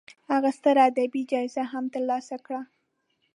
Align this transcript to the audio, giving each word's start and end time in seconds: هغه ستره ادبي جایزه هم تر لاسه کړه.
هغه 0.31 0.49
ستره 0.57 0.81
ادبي 0.89 1.21
جایزه 1.31 1.63
هم 1.71 1.85
تر 1.93 2.01
لاسه 2.09 2.37
کړه. 2.45 2.61